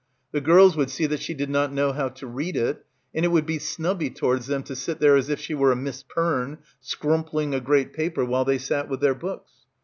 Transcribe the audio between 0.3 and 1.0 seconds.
The girls would